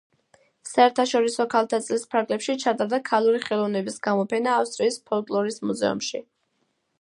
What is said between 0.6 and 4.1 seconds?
საერთაშორისო ქალთა წლის ფარგლებში ჩატარდა ქალური ხელოვნების